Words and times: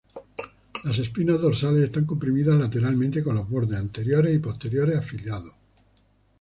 Las 0.83 0.97
espinas 0.97 1.41
dorsales 1.41 1.83
están 1.83 2.05
comprimida 2.07 2.55
lateralmente 2.55 3.23
con 3.23 3.35
los 3.35 3.47
bordes 3.47 3.77
anteriores 3.77 4.33
y 4.35 4.39
posteriores 4.39 4.97
afilados. 4.97 5.53